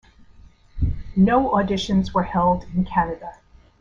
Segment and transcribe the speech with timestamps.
[1.15, 3.33] No auditions were held in Canada.